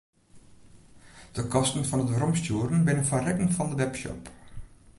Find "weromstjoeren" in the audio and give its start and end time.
2.13-2.85